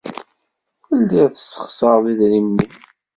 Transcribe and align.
Telliḍ 0.85 1.29
tessexṣareḍ 1.33 2.05
idrimen-nnem. 2.11 2.83